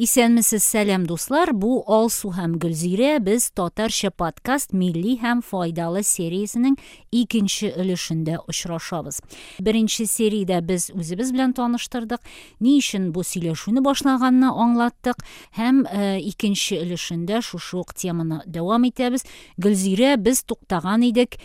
исәнмесез 0.00 0.64
сәлам 0.64 1.02
дуслар 1.04 1.50
бу 1.52 1.82
алсу 1.84 2.30
һәм 2.32 2.54
гөлзирә 2.62 3.18
без 3.20 3.50
татарча 3.52 4.08
подкаст 4.10 4.72
милли 4.72 5.18
һәм 5.20 5.42
файдалы 5.44 6.00
сериясенең 6.06 6.78
икенче 7.12 7.68
өлешендә 7.76 8.38
очрашабыз. 8.48 9.20
Беренче 9.60 10.06
сериядә 10.08 10.62
без 10.64 10.88
үзебез 10.94 11.34
белән 11.36 11.52
таныштырдык. 11.58 12.24
Ни 12.64 12.78
өчен 12.80 13.10
бу 13.12 13.20
сөйләшүне 13.26 13.84
башлаганны 13.84 14.48
аңлаттык? 14.48 15.20
Һәм 15.58 15.84
икенче 16.24 16.80
өлешендә 16.80 17.42
шушы 17.44 17.82
ук 17.82 17.92
теманы 17.92 18.40
дәвам 18.46 18.88
итәбез. 18.88 19.28
Гөлзирә 19.60 20.16
без 20.16 20.44
туктаган 20.48 21.04
идек. 21.12 21.36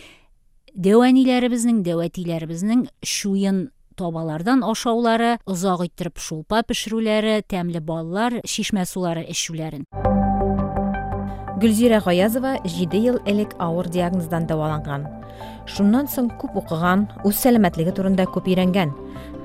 Дәвәниләребезнең 0.76 1.84
дәвәтиләребезнең 1.84 2.88
шуен 3.04 3.66
табалардан 3.98 4.62
ашаулары 4.64 5.36
озак 5.46 5.86
иттереп 5.88 6.20
шулпа 6.20 6.62
пешерүләре 6.68 7.40
тәмле 7.48 7.80
баллар 7.80 8.40
шишмә 8.44 8.84
сулары 8.86 9.26
эчүләрен 9.32 9.88
гөлзирә 11.56 12.02
гаязова 12.04 12.58
җиде 12.68 12.98
ел 13.00 13.16
элек 13.24 13.54
авыр 13.58 13.88
диагноздан 13.88 14.44
дәваланган. 14.48 15.06
Шуннан 15.66 16.08
соң 16.12 16.28
күп 16.40 16.58
укыган 16.60 17.06
үз 17.24 17.38
сәламәтлеге 17.40 17.94
турында 17.96 18.26
күп 18.28 18.50
өйрәнгән. 18.50 18.92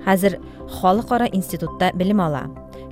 Хәзер 0.06 0.38
халыкара 0.82 1.30
институтта 1.32 1.92
белем 1.96 2.20
ала. 2.20 2.44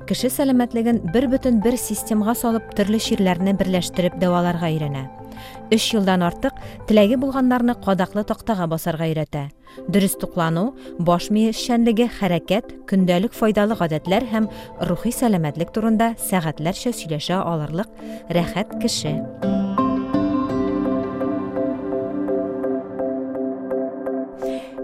Кеше 0.08 0.30
сәламәтлеген 0.32 1.02
бер 1.12 1.28
бөтен 1.28 1.60
бер 1.60 1.76
системага 1.76 2.34
салып 2.34 2.72
төрле 2.76 2.98
чирләрне 2.98 3.54
берләштереп 3.60 4.16
дәваларга 4.22 4.72
өйрәнә. 4.72 5.04
Өч 5.70 5.92
йылдан 5.94 6.22
артык 6.26 6.58
теләге 6.88 7.18
булганнарны 7.20 7.76
кадаклы 7.84 8.24
тактага 8.24 8.66
басарга 8.70 9.08
өйрәтә 9.10 9.48
дөрес 9.88 10.16
туклану 10.20 10.74
баш 10.98 11.30
мие 11.30 11.54
эшчәнлеге 11.54 12.08
хәрәкәт 12.18 12.74
көндәлек 12.90 13.36
файдалы 13.36 13.78
һәм 14.34 14.50
рухи 14.90 15.14
сәламәтлек 15.14 15.72
турында 15.76 16.14
сәгатьләрчә 16.28 16.92
сөйләшә 16.92 17.40
алырлык 17.40 17.88
рәхәт 18.30 18.78
кеше. 18.82 19.59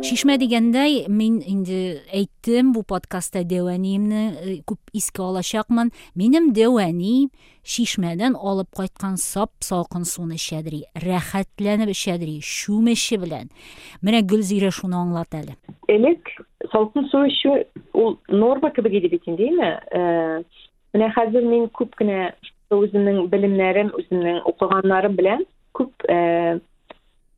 Шишмә 0.04 0.36
дигәндәй 0.40 1.06
мин 1.08 1.38
инде 1.40 2.02
әйттем 2.14 2.72
бу 2.74 2.82
подкастта 2.86 3.42
дәвәниемне 3.48 4.58
күп 4.68 4.92
искә 4.96 5.24
алачакмын 5.24 5.92
минем 6.18 6.50
дәвәни 6.56 7.28
шишмәдән 7.66 8.36
алып 8.36 8.68
кайткан 8.76 9.16
сап 9.20 9.52
салкын 9.64 10.04
суны 10.08 10.36
эчәдери 10.36 10.82
рәхәтләнеп 11.00 11.94
эчәдери 11.94 12.38
шүмеше 12.44 13.18
белән 13.22 13.48
менә 14.02 14.22
гөлзирә 14.28 14.72
шуны 14.74 14.98
аңлат 15.00 15.38
әле 15.40 15.56
элек 15.92 16.30
салкын 16.72 17.08
су 17.12 17.24
эчү 17.30 17.56
ул 17.94 18.18
норма 18.28 18.72
кебек 18.76 19.00
иде 19.00 19.12
бит 19.16 19.26
инде 19.30 19.48
әйме 19.48 20.44
менә 20.96 21.10
хәзер 21.16 21.48
мин 21.48 21.68
күп 21.72 21.96
кенә 21.98 22.30
үземнең 22.74 23.26
белемнәрем 23.32 23.92
үземнең 23.96 24.42
укыганнарым 24.50 25.16
белән 25.18 25.44
күп 25.76 25.92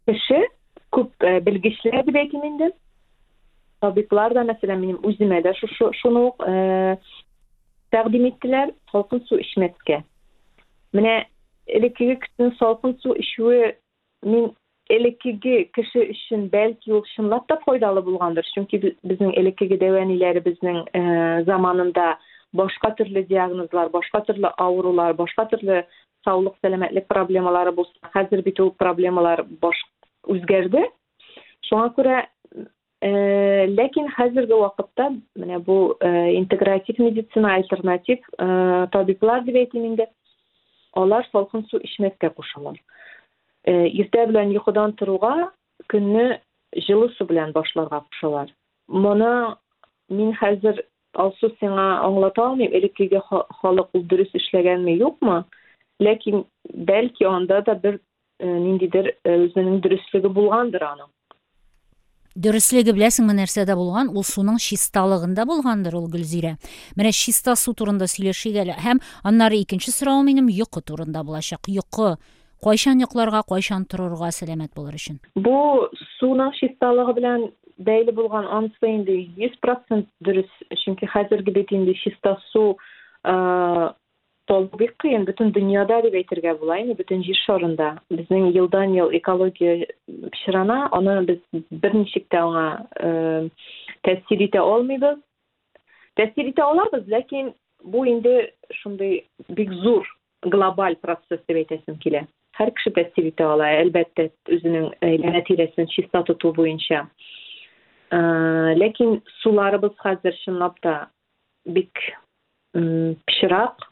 кеше 0.08 0.46
күп 0.94 1.26
белгечләр 1.46 2.04
дип 2.06 2.16
әйтим 2.16 2.44
инде 2.44 2.70
табиблар 3.80 4.34
да 4.34 4.44
минем 4.44 4.98
үземә 5.02 5.42
дә 5.42 5.54
шушы 5.58 5.90
шуны 6.00 6.26
ук 6.30 6.44
тәкъдим 7.94 8.28
иттеләр 8.30 8.72
салкын 8.92 9.20
су 9.28 9.38
эчмәскә 9.40 10.02
менә 10.92 11.26
элеккеге 11.66 12.16
кешенең 12.24 12.56
салкын 12.58 12.96
су 13.02 13.14
эчүе 13.14 13.76
мин 14.24 14.50
элеккеге 14.88 15.64
кеше 15.76 16.06
өчен 16.14 16.48
бәлки 16.52 16.92
ул 16.92 17.04
чынлап 17.14 17.46
та 17.48 17.58
файдалы 17.64 18.02
булгандыр 18.02 18.46
чөнки 18.54 18.80
безнең 19.04 19.34
элеккеге 19.40 19.78
дәвәниләребезнең 19.82 20.82
заманында 21.48 22.16
башка 22.56 22.94
төрле 22.96 23.22
диагнозлар 23.28 23.90
башка 23.92 24.22
төрле 24.28 24.52
авырулар 24.56 25.14
башка 25.14 25.44
төрле 25.52 25.84
саулык 26.24 26.56
сәламәтлек 26.64 27.06
проблемалары 27.08 27.72
булса 27.76 28.12
хәзер 28.14 28.42
бит 28.46 28.60
проблемалар 28.80 29.44
баш 29.62 29.76
үзгәрде 30.26 30.84
шуңа 31.68 31.92
күрә 31.96 32.18
ләкин 33.78 34.08
хәзерге 34.16 34.56
вакытта 34.58 35.12
менә 35.38 35.60
бу 35.62 35.94
интегратив 36.02 36.98
медицина 36.98 37.54
альтернатив 37.54 38.24
табиблар 38.92 39.44
дип 39.46 39.60
әйтим 39.62 39.84
инде 39.92 40.08
алар 40.98 41.26
салкын 41.30 41.64
су 41.70 41.78
эчмәскә 41.78 42.32
кушалар 42.34 42.80
иртә 43.66 44.26
белән 44.26 44.50
йокыдан 44.56 44.96
торуга 44.98 45.52
көнне 45.86 46.40
жылы 46.88 47.12
су 47.14 47.28
белән 47.30 47.52
башларга 47.52 48.02
кушалар 48.10 48.50
моны 48.88 49.54
мин 50.10 50.34
хәзер 50.40 50.82
алсу 51.14 51.52
сиңа 51.60 51.86
аңлата 52.06 52.48
алмыйм 52.48 52.74
элеккеге 52.80 53.22
халык 53.28 53.94
ул 53.94 54.02
дөрес 54.10 54.34
эшләгәнме 54.34 54.96
юкмы 54.98 55.44
ләкин 56.00 56.44
бәлки 56.90 57.26
анда 57.26 57.62
да 57.62 57.74
бер 57.74 58.00
ниндидер 58.38 59.14
өзүнүн 59.26 59.80
дөрүслүгү 59.84 60.30
булгандыр 60.34 60.84
анын 60.88 61.10
дөрөслеге 62.38 62.94
беләсеңме 62.94 63.34
нәрсәдә 63.34 63.74
булган 63.74 64.12
ул 64.14 64.22
суның 64.26 64.60
чисталыгында 64.62 65.46
булгандыр 65.48 65.96
ул 65.98 66.06
гөлзирә 66.12 66.54
менә 66.98 67.10
чиста 67.20 67.56
су 67.58 67.74
турында 67.74 68.06
сөйләшик 68.06 68.58
әле 68.62 68.76
һәм 68.78 69.00
аннары 69.26 69.58
икенче 69.64 69.90
сорау 69.90 70.22
минем 70.22 70.50
йокы 70.52 70.84
турында 70.86 71.24
булачак 71.26 71.66
йокы 71.66 72.14
кайчан 72.62 73.02
йокларга 73.02 73.42
кайчан 73.48 73.86
торырга 73.90 74.30
сәламәт 74.34 74.74
булыр 74.76 75.00
өчен 75.00 75.18
бу 75.34 75.88
суның 76.20 76.54
чисталыгы 76.60 77.16
белән 77.18 77.48
бәйле 77.78 78.14
булган 78.14 78.46
анысы 78.46 78.92
инде 78.92 79.18
йөз 79.38 79.58
процент 79.62 80.06
дөрес 80.22 80.50
чөнки 80.84 81.10
хәзерге 81.10 81.54
бит 81.58 81.74
инде 81.74 81.94
чиста 82.04 82.36
су 82.52 82.76
толугу 84.48 84.78
бик 84.80 84.94
кыйын. 85.02 85.26
Бүтүн 85.28 85.52
дүйнөдө 85.54 86.00
деп 86.06 86.16
әйтергә 86.20 86.54
була 86.60 86.78
эми 86.82 86.96
бүтүн 86.98 87.22
жер 87.26 87.38
шарында. 87.44 87.88
Биздин 88.10 88.50
жылдан 88.56 88.94
жыл 88.96 89.12
экология 89.18 89.86
пычырана 90.08 90.88
аны 90.96 91.20
биз 91.28 91.40
бир 91.70 91.94
ничек 91.94 92.28
да 92.32 92.42
аңа 92.46 92.66
таасир 94.02 94.44
ите 94.48 94.58
албайбыз 94.58 95.20
таасир 96.16 96.50
ите 96.52 96.62
алабыз 96.62 97.06
ләкин 97.12 97.52
бу 97.84 98.04
инде 98.04 98.52
ушундай 98.70 99.24
бик 99.48 99.72
зур 99.84 100.06
глобаль 100.42 100.96
процесс 100.96 101.44
деп 101.46 101.62
әйтәсем 101.64 101.98
килә. 102.02 102.26
Һәр 102.58 102.72
кеше 102.74 102.90
таасир 102.90 103.28
ите 103.30 103.44
ала 103.44 103.68
әлбәттә 103.82 104.30
өзүнүн 104.56 104.94
әйләнә 105.02 105.44
тирәсен 105.46 105.86
чиста 105.94 106.24
тотуу 106.26 106.52
боюнча 106.56 107.06
ләкин 108.10 109.20
суларыбыз 109.42 109.92
хәзер 110.00 110.34
чынлап 110.44 110.78
та 110.80 111.10
бик 111.66 111.92
пычырак 112.72 113.84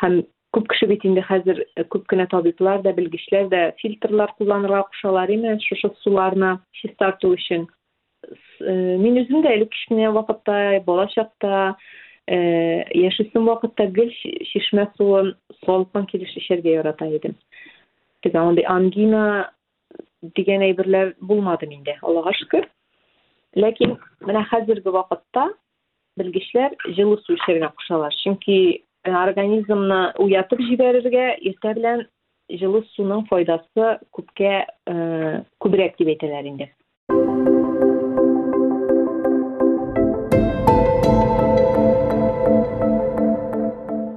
һәм 0.00 0.22
күп 0.54 0.66
кеше 0.72 0.88
бит 0.90 1.04
инде 1.06 1.22
хәзер 1.22 1.62
күп 1.92 2.08
кенә 2.10 2.26
табиблар 2.30 2.82
да 2.82 2.92
белгечләр 2.96 3.48
дә 3.52 3.62
фильтрлар 3.82 4.32
кулланырга 4.38 4.82
кушалар 4.90 5.30
име 5.30 5.58
шушы 5.62 5.92
суларны 6.02 6.58
чистарту 6.80 7.34
өчен. 7.36 7.68
Мин 8.60 9.20
үзем 9.22 9.44
дә 9.44 9.54
элек 9.56 9.70
кечкенә 9.70 10.10
вакытта 10.16 10.82
бала 10.86 11.06
чакта 11.14 11.76
яшисем 12.26 13.46
вакытта 13.46 13.86
гел 13.86 14.10
чишмә 14.52 14.88
суын 14.96 15.34
салкын 15.64 16.06
килеш 16.10 16.34
эчәргә 16.42 16.76
ярата 16.80 17.06
идем. 17.06 17.36
Теге 18.22 18.38
андай 18.38 18.66
ангина 18.68 19.50
дигән 20.36 20.66
әйберләр 20.66 21.14
булмады 21.20 21.66
миндә 21.70 21.96
аллага 22.02 22.34
шөкер. 22.36 22.68
Ләкин 23.56 23.96
менә 24.26 24.44
хәзерге 24.50 24.92
вакытта 24.94 25.48
белгечләр 26.18 26.76
җылы 26.94 27.18
су 27.24 27.34
эчәргә 27.38 27.72
кушалар. 27.78 28.14
Чөнки 28.22 28.84
организмны 29.04 30.00
уятып 30.20 30.60
җибәрергә 30.60 31.26
иртә 31.40 31.74
белән 31.78 32.04
җылы 32.60 32.82
суның 32.94 33.24
файдасы 33.30 33.88
күпкә 34.12 34.54
күбрәк 35.62 35.96
дип 35.98 36.10
әйтәләр 36.14 36.48
инде. 36.50 36.70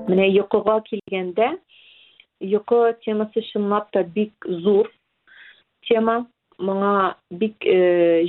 Менә 0.09 0.27
йокыга 0.29 0.81
килгәндә 0.89 1.53
йокы 2.43 2.97
темасы 3.05 3.41
чынлап 3.51 3.89
та 3.91 4.03
бик 4.03 4.33
зур 4.45 4.91
тема. 5.87 6.25
Моңа 6.59 7.15
бик 7.31 7.63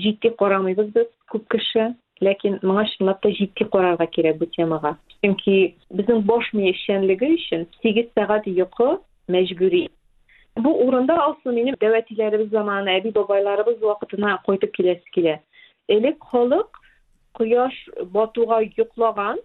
җитди 0.00 0.30
карамыйбыз 0.38 0.92
без 0.94 1.10
күп 1.30 1.44
кеше. 1.52 1.94
Ләкин 2.22 2.61
моңа 2.62 2.84
чынлап 2.93 3.20
та 3.22 3.31
җитди 3.34 3.66
карарга 3.70 4.06
кирәк 4.06 4.38
бу 4.38 4.46
темага. 4.55 4.94
Чөнки 5.22 5.75
безнең 5.90 6.22
баш 6.28 6.52
мие 6.55 6.72
эшчәнлеге 6.75 7.32
өчен 7.34 7.66
сигез 7.82 8.11
сәгать 8.14 8.46
йокы 8.46 8.99
мәҗбүри. 9.32 9.88
Бу 10.62 10.70
урында 10.87 11.16
асыл 11.26 11.56
минем 11.56 11.75
дәвәтиләребез 11.81 12.52
заманы 12.52 12.94
әби 12.99 13.11
бабайларыбыз 13.16 13.81
вакытына 13.82 14.38
кайтып 14.46 14.75
киләсе 14.76 15.14
килә. 15.16 15.38
Элек 15.88 16.22
халык 16.31 16.78
кояш 17.34 17.75
батуга 18.12 18.60
йоклаган 18.62 19.40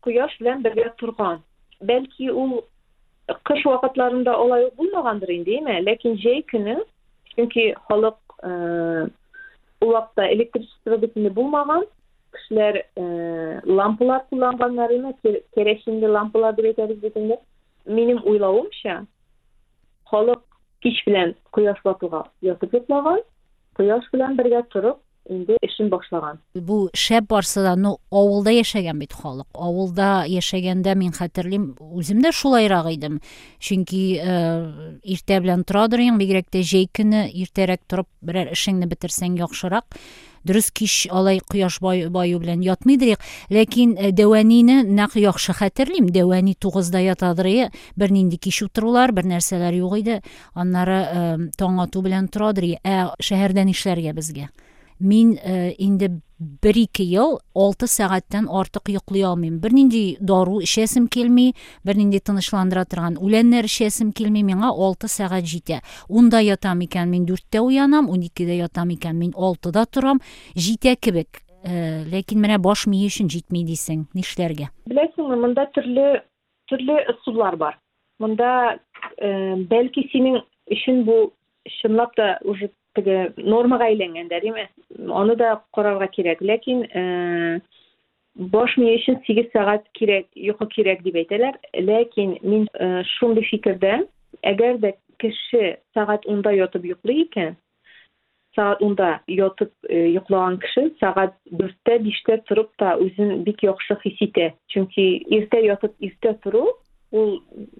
кояш 0.00 0.38
белән 0.40 0.62
бергә 0.64 0.94
торган. 0.98 1.42
Бәлки 1.80 2.30
ул 2.30 2.62
кыш 3.48 3.64
вакытларында 3.64 4.32
алай 4.32 4.66
ук 4.68 4.74
булмагандыр 4.80 5.30
инде 5.36 5.58
эме 5.58 5.80
ләкин 5.84 6.16
җәй 6.20 6.44
көне 6.48 6.78
чөнки 7.34 7.74
халык 7.88 8.16
ул 9.84 9.92
вакытта 9.96 10.30
электричество 10.32 10.98
бөтенләй 10.98 11.32
булмаган 11.36 11.84
кешеләр 12.34 12.80
лампалар 13.66 14.24
кулланганнар 14.30 14.94
име 14.96 15.14
керосинле 15.54 16.08
лампалар 16.08 16.56
дип 16.56 16.70
әйтәбез 16.72 17.00
бит 17.02 17.16
инде 17.20 17.38
минем 17.86 18.22
уйлавымча 18.24 19.04
халык 20.10 20.42
кич 20.82 21.02
белән 21.06 21.34
кояш 21.52 21.80
батуга 21.84 22.24
ятып 22.42 22.74
йоклаган 22.74 23.22
кояш 23.76 24.08
белән 24.12 24.36
бергә 24.40 24.62
торып 24.72 24.98
инде 25.28 25.56
эшен 25.74 25.90
башлаган 25.90 26.38
бу 26.54 26.88
шәп 26.94 27.28
барса 27.28 27.62
да 27.62 27.74
ну 27.76 27.98
авылда 28.10 28.50
яшәгән 28.54 28.98
бит 29.02 29.12
халык 29.12 29.46
авылда 29.54 30.24
яшәгәндә 30.30 30.94
мин 30.94 31.12
хәтерлим 31.12 31.74
үзем 31.80 32.22
дә 32.22 32.32
шулайрак 32.32 32.92
идем 32.94 33.20
чөнки 33.58 34.04
иртә 34.18 35.40
белән 35.40 35.64
торадыр 35.64 36.04
идең 36.04 36.18
бигрәк 36.18 36.50
тә 36.50 36.62
җәй 36.62 36.88
көне 36.92 37.26
иртәрәк 37.32 37.82
торып 37.88 38.08
берәр 38.22 38.52
эшеңне 38.54 38.86
бетерсәң 38.86 39.38
яхшырак 39.40 39.98
дөрес 40.44 40.70
кич 40.70 41.08
алай 41.10 41.40
кояш 41.40 41.80
баю 41.80 42.10
белән 42.12 42.60
ятмыйдыр 42.62 43.16
ләкин 43.50 43.96
дәвәнине 44.12 44.82
нәкъ 44.84 45.18
яхшы 45.22 45.56
хәтерлим 45.56 46.10
дәвәни 46.12 46.54
тугызда 46.54 47.00
ятадыр 47.00 47.72
бернинди 47.96 48.36
кич 48.36 48.62
утырулар 48.62 49.12
бер 49.12 49.24
нәрсәләр 49.24 49.74
юк 49.80 49.96
иде 50.02 50.20
аннары 50.54 51.50
таң 51.56 51.80
ә 51.80 51.88
мин 55.00 55.34
инде 55.78 56.10
бер 56.38 56.76
ике 56.76 57.04
ел 57.04 57.38
алты 57.54 57.86
сәгатьтән 57.86 58.48
артык 58.50 58.90
йоклый 58.92 59.22
алмыйм 59.24 59.60
бернинди 59.62 60.16
дару 60.20 60.60
эчәсем 60.64 61.06
килми 61.08 61.54
бернинди 61.84 62.20
тынычландыра 62.20 62.84
торган 62.84 63.16
үләннәр 63.16 63.68
эчәсем 63.70 64.12
килми 64.12 64.42
миңа 64.42 64.72
алты 64.72 65.08
сәгать 65.08 65.48
җитә 65.48 65.80
унда 66.08 66.42
ятам 66.44 66.82
икән 66.84 67.08
мин 67.10 67.24
дүрттә 67.28 67.62
уянам 67.62 68.10
уникедә 68.10 68.58
ятам 68.58 68.90
икән 68.96 69.16
мин 69.16 69.32
алтыда 69.36 69.86
торам 69.86 70.20
җитә 70.56 70.96
кебек 71.00 71.40
ләкин 71.64 72.42
менә 72.44 72.58
баш 72.60 72.86
мие 72.86 73.08
өчен 73.08 73.30
җитми 73.32 73.64
дисең 73.64 74.06
нишләргә 74.12 74.68
беләсеңме 74.90 75.38
монда 75.40 75.70
төрле 75.72 76.24
төрле 76.68 77.56
бар. 77.56 77.78
Монда 78.18 78.78
бәлки 79.70 80.08
синең 80.12 80.42
өчен 80.70 81.04
бу 81.04 81.32
чынлап 81.80 82.14
та 82.14 82.38
уже 82.44 82.70
теге 82.94 83.32
нормага 83.36 83.88
әйләнгәндә 83.92 84.40
диме 84.44 84.68
аны 85.22 85.36
да 85.36 85.56
карарга 85.74 86.08
кирәк 86.14 86.42
ләкин 86.42 86.84
баш 88.54 88.76
мие 88.76 88.98
өчен 88.98 89.20
сигез 89.26 89.50
сәгать 89.54 89.86
кирәк 89.98 90.26
йокы 90.34 90.66
кирәк 90.74 91.02
дип 91.06 91.18
әйтәләр 91.22 91.58
ләкин 91.90 92.38
мин 92.42 92.68
шундый 93.16 93.46
фикердә 93.50 94.00
әгәр 94.42 94.80
дә 94.82 94.94
кеше 95.22 95.76
сәгать 95.94 96.26
унда 96.26 96.54
ятып 96.56 96.86
йоклый 96.90 97.22
икән 97.26 97.54
сәгать 98.56 98.82
унда 98.86 99.10
ятып 99.30 99.72
йоклаган 99.90 100.58
кеше 100.62 100.88
сәгать 101.00 101.34
дүрттә 101.50 101.98
биштә 102.06 102.38
торып 102.48 102.70
та 102.78 102.96
үзен 103.02 103.42
бик 103.46 103.62
яхшы 103.62 103.96
хис 104.02 104.20
итә. 104.28 104.52
Чөнки 104.70 105.24
иртә 105.38 105.62
ятып 105.64 105.94
иртә 105.98 106.34
тору 106.42 106.66
ул 107.14 107.36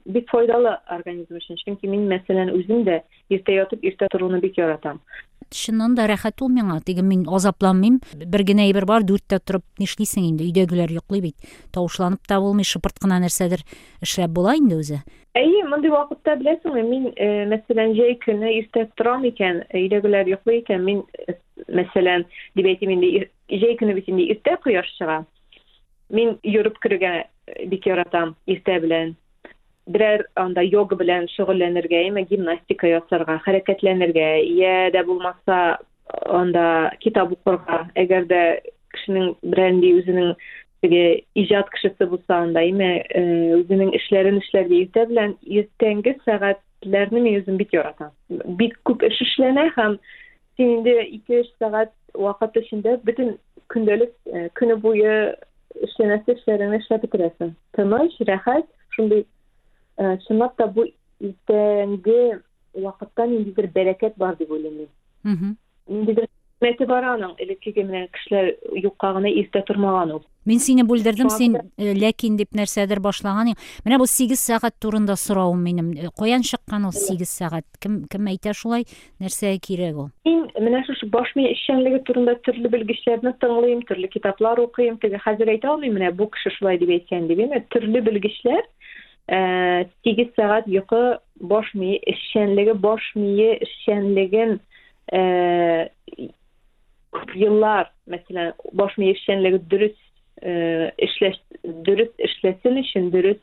бик 0.06 0.30
файдалы 0.30 0.76
организм 0.86 1.38
өчен 1.40 1.58
чөнки 1.58 1.90
мин 1.90 2.06
мәсәлән 2.10 2.52
үзем 2.54 2.84
дә 2.86 3.00
иртә 3.34 3.56
ятып 3.56 3.82
иртә 3.82 4.08
торуны 4.12 4.38
бик 4.40 4.58
яратам. 4.60 5.00
Чыннан 5.50 5.94
да 5.98 6.06
рәхәт 6.08 6.40
ул 6.42 6.50
миңа. 6.54 6.78
Теге 6.86 7.02
мин 7.02 7.26
азапланмыйм. 7.28 8.00
Бер 8.14 8.44
генә 8.46 8.64
әйбер 8.68 8.86
бар 8.86 9.04
дүрттә 9.06 9.40
торып 9.44 9.64
нишлисең 9.82 10.28
инде? 10.30 10.46
Өйдәгеләр 10.48 10.94
йоклый 10.96 11.20
бит. 11.26 11.50
Тавышланып 11.74 12.24
та 12.30 12.40
булмый 12.40 12.66
шыпырт 12.66 13.02
кына 13.02 13.20
нәрсәдер 13.22 13.66
эшләп 14.02 14.32
була 14.38 14.56
инде 14.58 14.78
үзе. 14.78 15.02
Әйе 15.34 15.64
мондый 15.66 15.90
вакытта 15.90 16.36
беләсеңме 16.40 16.82
мин 16.86 17.10
мәсәлән 17.50 17.94
җәй 17.98 18.18
көне 18.22 18.54
иртә 18.60 18.86
торам 18.96 19.26
икән 19.26 19.64
өйдәгеләр 19.74 20.30
йоклый 20.30 20.62
икән 20.62 20.84
мин 20.86 21.02
мәсәлән 21.68 22.26
дип 22.54 22.70
әйтим 22.70 22.94
инде 22.94 23.28
җәй 23.50 23.74
көне 23.80 23.98
бит 23.98 24.10
инде 24.10 24.30
иртә 24.30 24.56
кояш 24.62 24.90
чыга 24.98 25.24
мин 26.14 26.38
йөреп 26.42 26.78
керергә 26.82 27.12
бик 27.66 27.86
яратам 27.86 28.36
иртә 28.46 28.78
белән. 28.80 29.16
Берәр 29.86 30.24
анда 30.40 30.62
йога 30.64 30.96
белән 30.96 31.26
шөгыльләнергә 31.34 32.04
яме 32.06 32.24
гимнастика 32.28 32.88
ясарга 32.88 33.38
хәрәкәтләнергә 33.44 34.28
я 34.56 34.90
дә 34.94 35.04
булмаса 35.04 35.78
анда 36.26 36.92
китап 37.00 37.32
укырга. 37.32 37.84
Әгәр 37.96 38.28
дә 38.30 38.42
кешенең 38.94 39.34
берәнди 39.42 39.92
үзенең 40.00 40.34
теге 40.84 41.04
иҗат 41.36 41.70
кешесе 41.72 42.08
булса 42.08 42.40
анда 42.42 42.64
яме 42.64 42.90
үзенең 43.60 43.94
эшләрен 43.98 44.40
эшләргә 44.42 44.80
иртә 44.82 45.06
белән 45.12 45.36
иртәнге 45.42 46.16
сәгатьләрне 46.24 47.20
мин 47.20 47.40
үзем 47.40 47.58
бик 47.60 47.72
яратам. 47.76 48.12
Бик 48.30 48.76
күп 48.88 49.04
эш 49.08 49.20
эшләнә 49.26 49.70
һәм 49.76 49.98
син 50.56 50.78
инде 50.78 51.02
ике 51.04 51.42
өч 51.42 51.52
сәгать 51.58 51.92
вакыт 52.14 52.56
эчендә 52.62 52.98
бөтен 53.04 53.36
көндәлек 53.72 54.12
көне 54.58 54.76
буе 54.80 55.14
эшләнәсе 55.82 56.36
эшләреңне 56.36 56.80
эшләп 56.82 57.06
бетерәсең 57.06 57.54
тыныч 57.76 58.20
рәхәт 58.28 58.68
шундый 58.94 59.24
чынлап 59.96 60.56
та 60.56 60.66
бу 60.66 60.86
иртәнге 61.20 62.40
вакытта 62.74 63.26
ниндидер 63.30 63.70
бәрәкәт 63.74 64.16
бар 64.18 64.36
дип 64.36 64.50
уйлыйм. 64.50 64.88
Мин 65.24 65.56
ниндидер 65.88 66.28
хикмәте 66.64 66.86
бар 66.86 67.04
аның. 67.14 67.34
Элеккеге 67.38 67.84
менән 67.84 68.08
кешеләр 68.14 68.54
юкка 68.82 69.12
гына 69.14 69.28
иртә 69.28 69.64
тормаган 69.66 70.16
ул. 70.16 70.22
Мин 70.44 70.58
сине 70.60 70.84
бүлдердем 70.84 71.30
син 71.30 71.56
ләкин 71.78 72.36
дип 72.36 72.52
нәрсәдер 72.52 73.00
башлаган 73.00 73.54
менә 73.84 73.98
бу 73.98 74.06
сигез 74.06 74.42
сәгать 74.44 74.76
турында 74.80 75.16
соравым 75.16 75.62
минем. 75.64 75.92
Каян 76.18 76.42
чыккан 76.42 76.84
ул 76.84 76.92
сигез 76.92 77.30
сәгать? 77.32 77.64
Кем 77.80 78.04
кем 78.10 78.28
әйтә 78.28 78.52
шулай? 78.52 78.84
Нәрсәгә 79.20 79.60
кирәк 79.64 79.96
ул? 79.96 80.10
Мин 80.28 80.44
менә 80.60 80.84
шушы 80.84 81.08
баш 81.08 81.32
мие 81.36 81.54
эшчәнлеге 81.54 82.02
турында 82.04 82.36
төрле 82.44 82.68
белгечләрне 82.68 83.32
тыңлыйм 83.40 83.86
төрле 83.88 84.08
китаплар 84.12 84.60
укыйм. 84.60 84.98
Теге 85.00 85.20
хәзер 85.24 85.48
әйтә 85.54 85.72
алмыйм 85.72 85.96
менә 85.96 86.12
бу 86.12 86.28
кеше 86.28 86.52
шулай 86.58 86.78
дип 86.78 86.92
әйткән 86.92 87.28
дип. 87.28 87.40
Төрле 87.72 88.04
белгечләр 88.04 88.68
сигез 89.26 90.28
сәгать 90.36 90.68
йокы 90.68 91.18
баш 91.40 91.72
мие 91.74 91.98
эшчәнлеге 92.12 92.74
баш 92.74 93.02
мие 93.16 93.56
эшчәнлеген 93.64 94.58
күп 97.14 97.32
еллар 97.40 97.90
мәсәлән 98.10 98.52
баш 98.72 98.98
мие 98.98 99.14
эшчәнлеге 99.16 99.62
дөрес 99.72 99.96
эшләш 100.44 101.40
дөрес 101.64 102.12
эшләсен 102.18 102.82
өчен 102.82 103.10
дөрес 103.14 103.40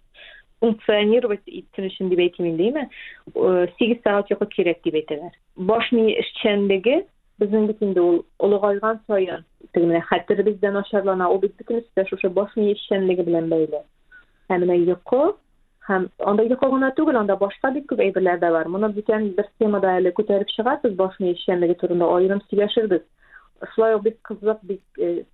функционировать 0.62 1.42
итсен 1.48 1.90
өчен 1.90 2.10
дип 2.12 2.22
әйтим 2.22 2.52
инде 2.52 2.86
сигез 3.80 4.04
сәгать 4.06 4.30
йокы 4.30 4.46
кирәк 4.54 4.84
дип 4.86 5.00
әйтәләр. 5.02 5.34
Баш 5.58 5.90
мие 5.92 6.20
эшчәнлеге 6.22 7.06
безнең 7.42 7.66
бит 7.72 7.82
инде 7.82 8.02
ул 8.02 8.20
олыгайган 8.38 9.02
саен 9.08 9.46
теге 9.74 9.88
менә 9.88 10.04
хәтеребез 10.06 10.60
дә 10.62 10.70
начарлана 10.76 11.30
ул 11.34 11.42
бит 11.42 11.58
бөтенесе 11.58 12.06
шушы 12.10 12.30
баш 12.30 12.54
мие 12.56 12.76
эшчәнлеге 12.76 13.26
белән 13.26 13.50
бәйле. 13.50 13.82
Һәм 14.52 14.68
менә 14.68 14.78
йокы 14.86 15.34
һәм 15.87 16.09
анда 16.27 16.47
йокы 16.47 16.69
гына 16.73 16.91
түгел 16.99 17.21
анда 17.21 17.37
башка 17.39 17.71
бик 17.75 17.87
күп 17.91 18.03
әйберләр 18.03 18.41
дә 18.43 18.51
бар 18.55 18.69
моны 18.69 18.91
бүтән 18.97 19.31
бер 19.37 19.47
темада 19.63 19.97
әле 20.01 20.13
күтәреп 20.17 20.51
чыгасыз 20.57 20.97
баш 20.99 21.15
мие 21.23 21.37
эшчәнлеге 21.37 21.79
турында 21.83 22.09
аерым 22.17 22.43
сөйләшербез 22.51 23.05
шулай 23.75 23.95
ук 23.95 24.03
бик 24.03 24.19
кызык 24.27 24.61
бик 24.67 24.83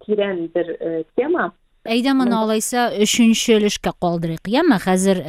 тирән 0.04 0.46
бер 0.54 0.76
тема 1.16 1.50
әйдә 1.88 2.14
моны 2.14 2.36
алайса 2.36 2.90
өченче 3.02 3.56
өлешкә 3.56 3.94
калдырыйк 4.04 4.46
яме 4.52 4.78
хәзер 4.84 5.24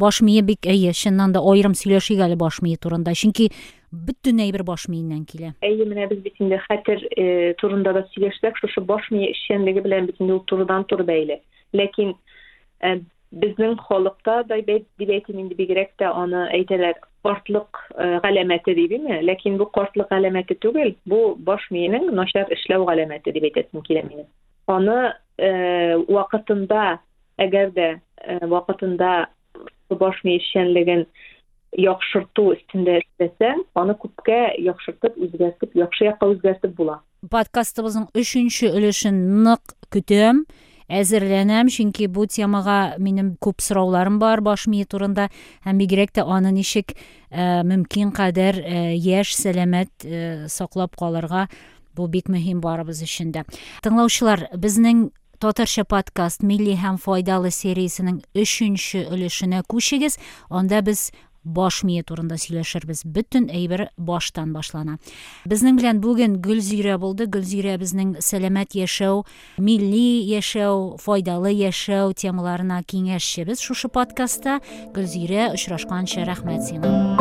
баш 0.00 0.22
мие 0.26 0.42
бик 0.42 0.66
әйе 0.66 0.96
чыннан 0.96 1.36
да 1.36 1.44
аерым 1.44 1.76
сөйләшик 1.78 2.24
әле 2.24 2.40
баш 2.40 2.62
мие 2.64 2.80
турында 2.80 3.14
чөнки 3.14 3.50
бөтен 3.92 4.40
әйбер 4.42 4.64
баш 4.66 4.88
миеннән 4.88 5.22
килә 5.28 5.52
әйе 5.62 5.86
менә 5.86 6.08
без 6.10 6.24
бит 6.24 6.40
инде 6.40 6.58
хәтер 6.66 7.04
турында 7.60 7.92
да 7.94 8.08
сөйләшсәк 8.14 8.58
шушы 8.58 8.82
баш 8.82 9.10
мие 9.14 9.30
эшчәнлеге 9.36 9.84
белән 9.84 10.08
бит 10.08 10.18
инде 10.18 10.34
ул 10.34 10.42
турыдан 10.50 10.88
тур 10.90 11.04
бәйле 11.06 11.42
ләкин 11.76 12.16
безнең 13.31 13.77
халыкта 13.85 14.43
да 14.49 14.57
дип 14.65 15.09
әйтим 15.09 15.39
инде 15.43 15.55
бигрәк 15.55 15.95
тә 16.01 16.11
аны 16.13 16.47
әйтәләр. 16.55 16.97
Картлык 17.19 17.81
галәмәте 18.23 18.73
дибеме 18.77 19.19
ләкин 19.27 19.57
бу 19.59 19.65
картлык 19.75 20.07
галәмәте 20.09 20.55
түгел. 20.63 20.93
Бу 21.05 21.35
баш 21.35 21.65
миенең 21.69 22.13
начар 22.15 22.47
эшләү 22.55 22.85
галәмәте 22.87 23.33
дип 23.35 23.49
әйтәсем 23.49 23.83
килә 23.83 24.05
минем. 24.07 24.29
Аны 24.71 24.99
вакытында 26.07 26.99
әгәр 27.43 27.73
дә 27.75 27.89
вакытында 28.47 29.11
баш 29.99 30.23
мие 30.23 30.39
эшчәнлеген 30.39 31.05
яхшырту 31.77 32.53
өстендә 32.55 33.01
эшләсәң 33.01 33.65
аны 33.77 33.93
күпкә 33.99 34.39
яхшыртып 34.63 35.19
үзгәртеп 35.19 35.75
яхшы 35.77 36.07
якка 36.07 36.31
үзгәртеп 36.31 36.73
була. 36.77 37.01
Подкастыбызның 37.29 38.09
өченче 38.15 38.71
өлешен 38.71 39.43
нык 39.43 39.75
көтәм. 39.93 40.45
Әзерләнәм 40.89 41.69
чөнки 41.69 42.09
бу 42.09 42.25
темага 42.25 42.95
минем 42.97 43.35
күп 43.41 43.61
сорауларым 43.61 44.19
бар 44.19 44.41
баш 44.41 44.67
мие 44.67 44.85
турында. 44.89 45.29
Һәм 45.65 45.79
бигрәк 45.79 46.11
тә 46.17 46.25
аны 46.25 46.51
ничек 46.51 46.97
мөмкин 47.31 48.11
кадәр 48.11 48.59
яшь 48.97 49.35
сәламәт 49.37 50.09
саклап 50.49 50.97
калырга 50.97 51.47
бу 51.95 52.07
бик 52.07 52.29
мөһим 52.29 52.59
барыбыз 52.63 53.03
өчен 53.05 53.31
дә. 53.35 53.45
Тыңлаучылар 53.85 54.49
безнең 54.57 55.09
татарча 55.39 55.85
подкаст 55.87 56.43
милли 56.43 56.73
һәм 56.75 56.97
файдалы 56.99 57.51
сериясенең 57.53 58.19
өченче 58.35 59.05
өлешенә 59.07 59.61
күчегез 59.71 60.17
анда 60.49 60.81
без 60.83 61.11
баш 61.43 61.83
мие 61.83 62.03
турында 62.03 62.37
сөйләшербез 62.39 63.03
бөтен 63.05 63.49
әйбер 63.53 63.87
баштан 63.97 64.53
башлана 64.53 64.97
безнең 65.49 65.79
белән 65.79 66.01
бүген 66.03 66.39
гөлзирә 66.43 66.97
булды 67.01 67.29
гөлзирә 67.31 67.77
безнең 67.81 68.17
сәламәт 68.23 68.75
яшәү 68.79 69.23
милли 69.57 70.05
яшәү 70.33 70.99
файдалы 71.03 71.53
яшәү 71.55 72.13
темаларына 72.23 72.81
киңәшчебез 72.83 73.63
шушы 73.63 73.91
подкастта 73.93 74.59
гөлзирә 74.95 75.51
очрашканча 75.55 76.27
рәхмәт 76.29 76.69
сиңа 76.69 77.18